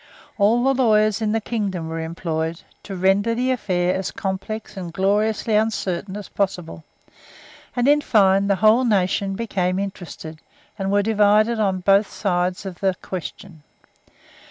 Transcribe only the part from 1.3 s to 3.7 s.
the kingdom were employed, to render the